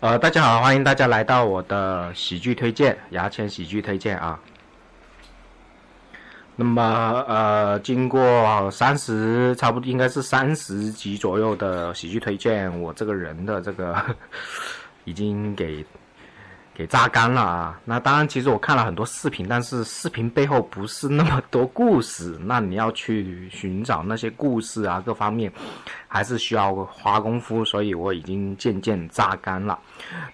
[0.00, 4.38] 呃，大家好，欢迎大家来到我的喜剧推荐，牙签喜剧推荐啊。
[6.54, 13.96] 那么，呃，经过三十，差不多应该是三十集左右的喜剧推荐，我这个人的这个
[15.04, 15.82] 已经给。
[16.76, 17.80] 给榨干了啊！
[17.86, 22.38] 那当然，其实我看了很多视频，但是视频背后不是那么多故事。
[22.42, 25.50] 那你要去寻找那些故事啊，各方面
[26.06, 27.64] 还是需要花功夫。
[27.64, 29.78] 所以我已经渐渐榨干了。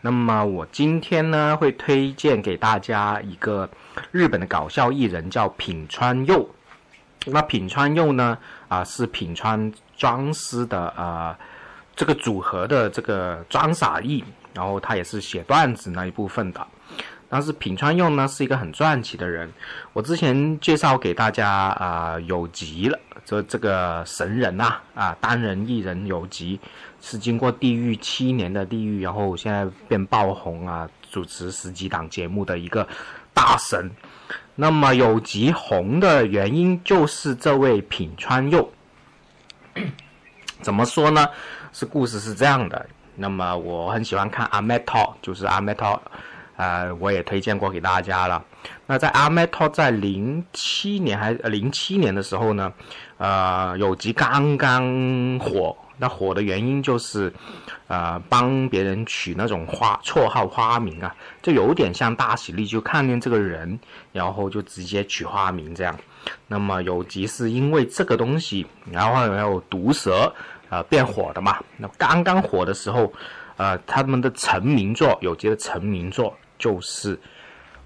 [0.00, 3.68] 那么我今天呢，会推荐给大家一个
[4.10, 6.48] 日本的搞笑艺人，叫品川佑。
[7.26, 11.36] 那品川佑呢，啊，是品川庄司的呃
[11.94, 14.24] 这个组合的这个装傻艺。
[14.54, 16.66] 然后他也是写段子那一部分的，
[17.28, 19.50] 但是品川佑呢是一个很传奇的人。
[19.92, 26.58] 我之前介绍给大家啊，有吉了，这这个神人呐啊，单人一人有吉
[27.00, 32.86] 是经过地狱七年的地狱，然后现在变爆红啊，主持十几档节目的一个
[33.32, 33.90] 大神。
[34.56, 38.70] 那么有吉红的原因就是这位品川佑，
[40.60, 41.26] 怎么说呢？
[41.72, 42.86] 是故事是这样的。
[43.16, 45.98] 那么我很喜欢看阿 Metal，就是阿 Metal，
[46.56, 48.42] 呃，我也推荐过给大家了。
[48.86, 52.72] 那在阿 Metal 在零七年还零七年的时候呢，
[53.18, 55.76] 呃，有集刚刚火。
[56.02, 57.30] 那火的原因就是，
[57.86, 63.78] 呃，帮别人取那种花绰号花名啊，就有点像大喜力，就看见这个人，
[64.10, 65.94] 然后就直接取花名这样。
[66.46, 70.34] 那么有集是因为这个东西，然后还有毒蛇。
[70.70, 71.58] 呃，变火的嘛。
[71.76, 73.12] 那刚刚火的时候，
[73.56, 77.18] 呃，他们的成名作，有节的成名作就是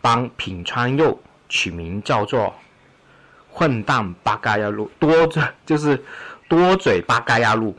[0.00, 1.16] 帮品川佑
[1.48, 2.52] 取名叫做
[3.52, 6.02] “混蛋八嘎呀路”，多嘴就是
[6.48, 7.76] 多嘴八嘎呀路，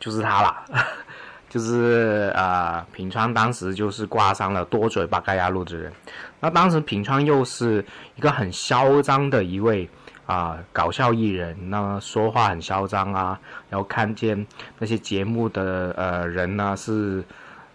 [0.00, 0.64] 就是他了。
[1.48, 5.92] 就是呃，品川当时就是挂上了多嘴八嘎呀路的人。
[6.40, 9.88] 那当时品川佑是一个很嚣张的一位。
[10.30, 13.36] 啊，搞笑艺人，那说话很嚣张啊，
[13.68, 14.46] 然后看见
[14.78, 17.24] 那些节目的呃人呢，是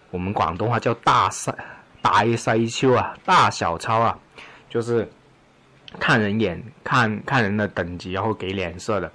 [0.10, 1.54] 我们广东话叫大塞
[2.02, 4.18] 大塞秋啊，大小超啊，
[4.70, 5.06] 就是
[6.00, 9.12] 看人眼看看人的等级，然后给脸色的，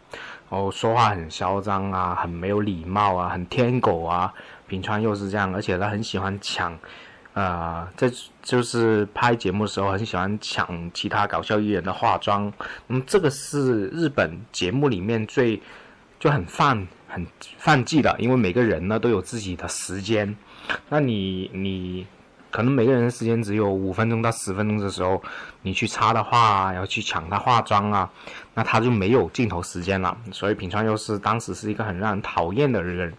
[0.51, 4.35] 然后说话很嚣张啊，很没有礼貌啊，很天狗啊，
[4.67, 6.79] 平川又是这样，而且他很喜欢抢。
[7.33, 8.11] 啊，这
[8.43, 12.53] 就是拍节目的时候很喜欢抢其他搞笑艺人的化妆。
[12.89, 15.61] 嗯，这个是日本节目里面最
[16.19, 17.25] 就很犯很
[17.57, 20.37] 犯忌的，因为每个人呢都有自己的时间。
[20.89, 22.05] 那你你
[22.51, 25.23] 可能每个人的时间只有五分钟到十分钟的时候，
[25.63, 28.11] 你去插的话，然后去抢他化妆啊，
[28.55, 30.17] 那他就没有镜头时间了。
[30.33, 33.15] 所以品川又是当时是一个很让人讨厌的人。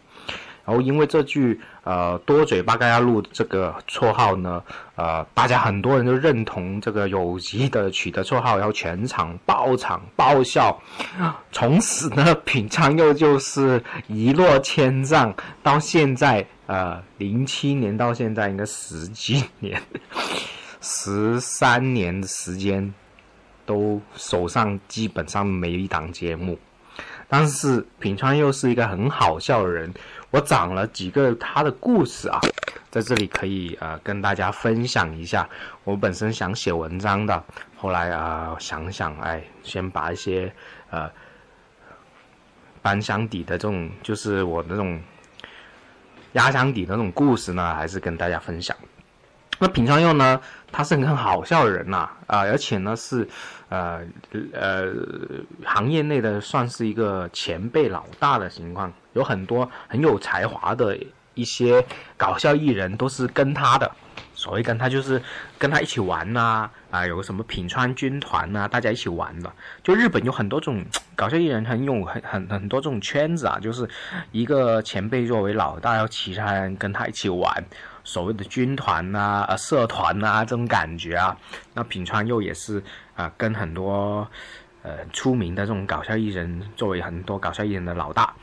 [0.63, 4.63] 然后因为这句呃多嘴八嘎呀路这个绰号呢，
[4.95, 10.79] 呃，大家很多人都认同这个有吉的取得绰号，然后全场爆场爆笑，
[11.51, 15.33] 从此呢品昌又就是一落千丈，
[15.63, 19.81] 到现在呃零七年到现在应该十几年，
[20.79, 22.93] 十三年的时间，
[23.65, 26.57] 都手上基本上没一档节目。
[27.33, 29.89] 但是品川又是一个很好笑的人，
[30.31, 32.37] 我讲了几个他的故事啊，
[32.89, 35.47] 在这里可以呃跟大家分享一下。
[35.85, 37.41] 我本身想写文章的，
[37.77, 40.53] 后来啊想想，哎，先把一些
[40.89, 41.09] 呃
[42.81, 45.01] 班箱底的这种，就是我那种
[46.33, 48.75] 压箱底的那种故事呢，还是跟大家分享。
[49.63, 50.41] 那品川佑呢？
[50.71, 53.27] 他是很好笑的人呐，啊，而且呢是，
[53.69, 54.01] 呃
[54.53, 54.91] 呃，
[55.63, 60.97] 行业内的算是一个前辈老大的情况，有很多很有才华的
[61.35, 61.85] 一些
[62.17, 63.91] 搞笑艺人都是跟他的，
[64.33, 65.21] 所谓跟他就是
[65.59, 69.51] 跟他一起玩呐，啊，有什么品川军团呐，大家一起玩的。
[69.83, 70.83] 就日本有很多种
[71.15, 73.87] 搞笑艺人，很有很很很多这种圈子啊，就是
[74.31, 77.63] 一个前辈作为老大，要其他人跟他一起玩。
[78.03, 81.37] 所谓的军团呐、呃社团呐，这种感觉啊，
[81.73, 82.81] 那品川佑也是
[83.15, 84.27] 啊，跟很多
[84.83, 88.33] 呃出名的这种搞笑艺人作为很多搞笑艺人的老大，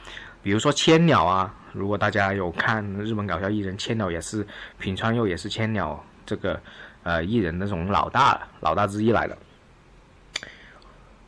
[0.43, 4.47] 比如说千鸟啊，如果大家有看日本搞笑艺人，千鸟也是
[4.79, 6.61] 品川佑也是千鸟这个
[7.03, 9.37] 呃艺人那种老大老大之一来的。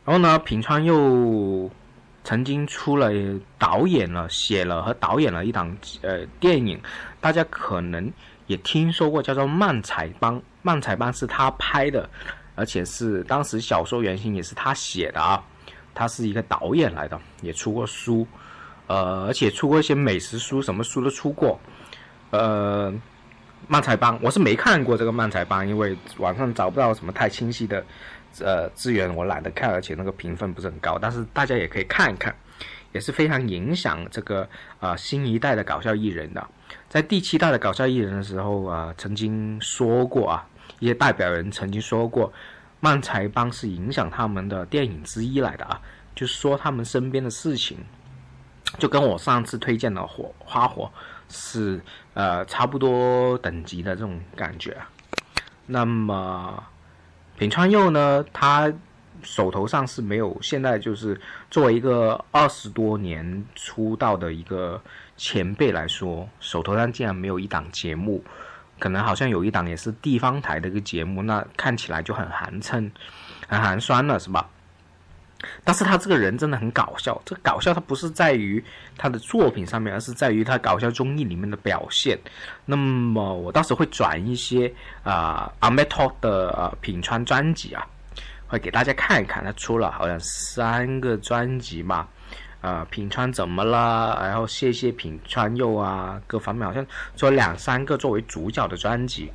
[0.03, 1.69] 然后呢，品川佑
[2.23, 3.11] 曾经出了
[3.57, 6.79] 导演了，写了和导演了一档呃电影。
[7.19, 8.11] 大家可能
[8.47, 10.35] 也听说过，叫做《漫才帮》。
[10.61, 12.07] 《漫才帮》是他拍的，
[12.55, 15.43] 而且是当时小说原型也是他写的啊。
[15.93, 18.25] 他是一个导演来的，也出过书，
[18.87, 21.59] 呃，而且出过一些美食书，什么书都出过。
[22.29, 22.93] 呃，
[23.67, 27.83] 漫才帮，我是没看过这个漫才帮，因为网上找不到什么太清晰的
[28.39, 30.97] 呃资源，我懒得看，而且那个评分不是很高。
[30.99, 32.35] 但是大家也可以看一看，
[32.93, 34.47] 也是非常影响这个
[34.79, 36.47] 呃新一代的搞笑艺人的。
[36.89, 40.47] 在第七代的搞笑艺人的时候啊，曾经说过啊，
[40.79, 42.31] 一些代表人曾经说过，
[42.79, 45.81] 漫才帮是影响他们的电影之一来的啊，
[46.15, 47.77] 就是说他们身边的事情，
[48.77, 50.91] 就跟我上次推荐的火花火。
[51.33, 51.79] 是
[52.13, 54.75] 呃差不多等级的这种感觉，
[55.65, 56.61] 那么
[57.41, 58.71] 品川佑呢，他
[59.23, 64.79] 手头上是没有，现在就是作为一个二十多年出道的一个
[65.17, 68.23] 前辈来说，手头上竟然没有一档节目，
[68.77, 72.91] 可能好像有一档也是地方台的一个节目，那看起来就很寒碜、
[73.47, 74.47] 很寒酸了，是吧？
[75.63, 78.63] 但是他这个人真的很搞笑，这个搞笑他不是在于
[78.97, 82.17] 他的作品上面，而是在于他搞笑综艺里面的表现。
[82.65, 84.71] 那么我到时候会转一些
[85.03, 87.85] 啊阿 m e t o 的呃品川专辑啊，
[88.47, 89.43] 会给大家看一看。
[89.43, 92.07] 他出了好像三个专辑嘛，
[92.61, 94.19] 啊品川怎么了？
[94.21, 96.85] 然后谢谢品川佑啊，各方面好像
[97.15, 99.31] 做两三个作为主角的专辑。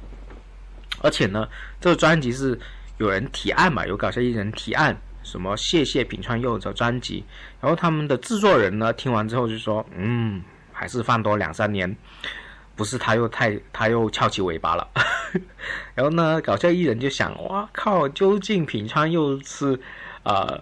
[1.03, 1.49] 而且呢，
[1.81, 2.59] 这个专辑是
[2.99, 4.97] 有人提案嘛，有搞笑艺人提案。
[5.27, 5.57] 什么？
[5.57, 7.25] 谢谢品川佑的专辑，
[7.61, 8.93] 然后他们的制作人呢？
[8.93, 10.41] 听完之后就说：“嗯，
[10.73, 11.97] 还是放多两三年，
[12.77, 14.87] 不是他又太他又翘起尾巴了。
[15.97, 18.09] ”然后呢，搞笑艺人就想：“哇靠！
[18.09, 19.77] 究竟品川佑是
[20.23, 20.61] 啊，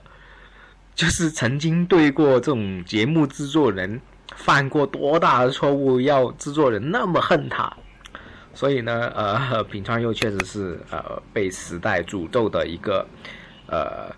[0.94, 4.00] 就是曾经对过这种节目制作人
[4.34, 7.70] 犯过多大的错误，要制作人那么恨他？”
[8.54, 13.06] 所以呢，呃， 品川佑确实是呃被时代诅咒的一个
[13.66, 14.10] 呃。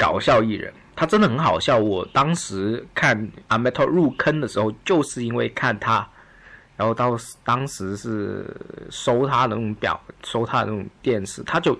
[0.00, 1.78] 搞笑艺人，他真的很好笑。
[1.78, 6.08] 我当时看阿 Metal 入坑的时候，就是因为看他，
[6.74, 7.14] 然后到
[7.44, 8.46] 当时是
[8.90, 11.78] 收他的那种表，收他的那种电视，他就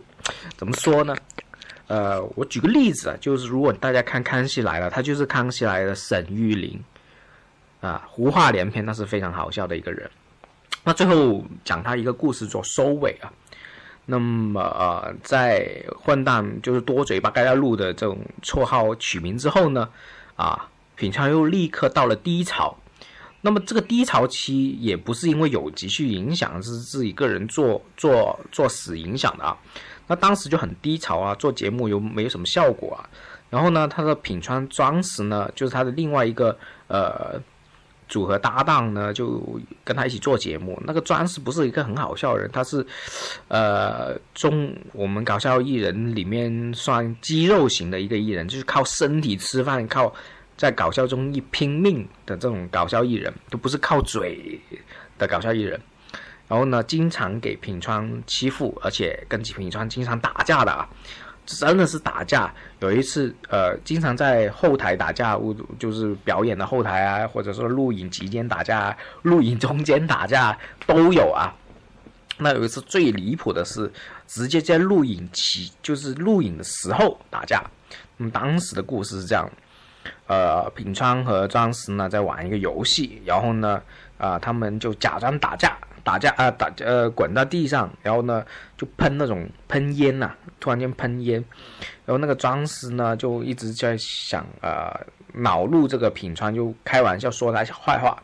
[0.58, 1.16] 怎么说呢？
[1.86, 6.78] 呃，我举个例子啊，就是如果大家看《康熙来了》，他就是《康熙来了》沈玉琳
[7.80, 10.10] 啊，胡话连篇，那是非常好笑的一个人。
[10.84, 13.32] 那最后讲他一个故事做收尾啊。
[14.10, 19.88] 那么呃，在混蛋就是多嘴巴盖大路的这种绰号取名之后呢，
[20.34, 22.76] 啊，品川又立刻到了低潮。
[23.42, 29.56] 那么这个低潮期也不是因为有急需影响，是自己个人做做做死影响的啊。
[30.08, 33.08] 那当时就很低潮啊，做节目又没有什么效果啊。
[33.48, 36.58] 然后呢，他的品川庄实呢，就是他的另外一个
[36.88, 37.40] 呃。
[38.10, 39.42] 组合搭档呢，就
[39.82, 40.78] 跟他一起做节目。
[40.84, 42.50] 那个庄是不是一个很好笑的人？
[42.52, 42.84] 他是，
[43.48, 50.12] 呃，中我们搞笑艺人里面算肌肉型的一个艺人，就是靠身体吃饭，靠
[50.56, 54.60] 在搞笑中一拼命的这种搞笑艺人，都不是靠嘴
[55.16, 55.80] 的搞笑艺人。
[56.48, 60.86] 然后呢，经常给品川欺负，而且跟品川经常打架的啊。
[61.56, 65.38] 真的是打架，有一次，呃，经常在后台打架，
[65.78, 70.56] 就是表演的后台啊，或者说录影期间打架，录影中间打架
[70.86, 71.54] 都有啊。
[72.38, 73.90] 那有一次最离谱的是，
[74.26, 77.62] 直接在录影期，就是录影的时候打架。
[78.16, 79.50] 那么当时的故事是这样，
[80.26, 83.82] 呃，品川和庄实呢在玩一个游戏，然后呢，
[84.18, 85.76] 啊，他们就假装打架。
[86.10, 88.44] 打架啊，打呃，滚到地上，然后呢，
[88.76, 91.34] 就喷那种喷烟呐，突然间喷烟，
[92.04, 95.00] 然后那个庄师呢，就一直在想啊，
[95.34, 98.20] 恼怒这个品川，就开玩笑说他坏话，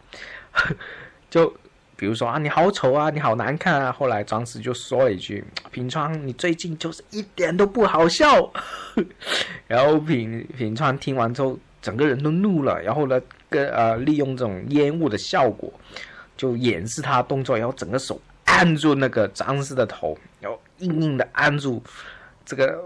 [1.31, 1.47] 就
[1.95, 3.93] 比如说啊，你好丑啊，你好难看啊。
[3.93, 8.51] 后来庄师就说了一句，品川，你最近就是一点都不好笑。
[9.69, 15.73] 然后品品川听完之后，整个人都怒了，然后呢，跟呃，利用这种烟雾的效果。
[16.37, 21.83] 就演示他动作，然后整个手按住那个张氏的头，然后硬硬的按住
[22.45, 22.85] 这个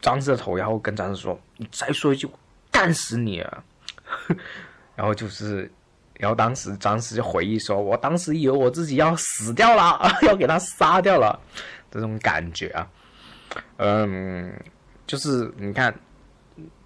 [0.00, 2.28] 张氏的头，然后跟张氏说：“你再说一句，
[2.70, 3.64] 干死你啊！”
[4.96, 5.70] 然后就是，
[6.14, 11.38] 然后当时张氏就回忆说：“我当时以为我自己要死掉了， 要给他杀掉了，
[11.90, 12.88] 这种感觉啊，
[13.76, 14.52] 嗯，
[15.06, 15.94] 就是你看，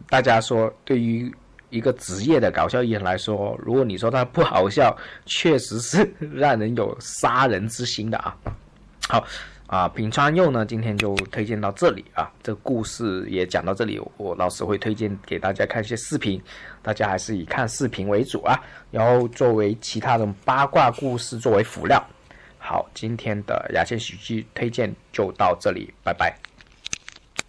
[0.08, 1.32] 大家说对于。”
[1.70, 8.36] 一个职业的搞笑艺人来说，如果你说他不好笑，确实是让人有杀人之心的啊。
[9.08, 9.24] 好
[9.66, 12.28] 啊，品川佑呢，今天就推荐到这里啊。
[12.42, 16.42] 这个故事也讲到这里，我老师会推荐给大家看一些视频，
[16.82, 18.58] 大家还是以看视频为主啊。
[18.90, 22.04] 然后作为其他的八卦故事作为辅料。
[22.58, 26.49] 好，今天的牙签喜剧推荐就到这里，拜拜。